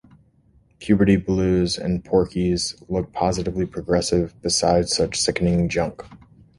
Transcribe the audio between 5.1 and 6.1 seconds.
sickening junk.